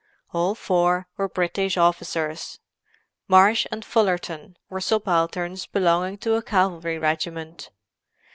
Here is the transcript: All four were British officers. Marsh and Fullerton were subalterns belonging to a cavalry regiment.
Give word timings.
All 0.33 0.55
four 0.55 1.07
were 1.15 1.29
British 1.29 1.77
officers. 1.77 2.59
Marsh 3.27 3.67
and 3.71 3.85
Fullerton 3.85 4.57
were 4.67 4.81
subalterns 4.81 5.67
belonging 5.67 6.17
to 6.25 6.33
a 6.33 6.41
cavalry 6.41 6.97
regiment. 6.97 7.69